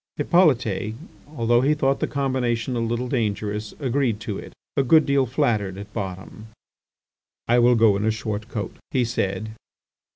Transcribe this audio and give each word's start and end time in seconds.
Hippolyte, 0.17 0.95
although 1.37 1.61
he 1.61 1.75
thought 1.75 1.99
the 1.99 2.07
combination 2.07 2.75
a 2.75 2.79
little 2.79 3.07
dangerous, 3.07 3.75
agreed 3.79 4.19
to 4.21 4.39
it, 4.39 4.51
a 4.75 4.81
good 4.81 5.05
deal 5.05 5.27
flattered, 5.27 5.77
at 5.77 5.93
bottom. 5.93 6.47
"I 7.47 7.59
will 7.59 7.75
go 7.75 7.95
in 7.97 8.05
a 8.05 8.09
short 8.09 8.47
coat," 8.49 8.75
he 8.89 9.05
said. 9.05 9.51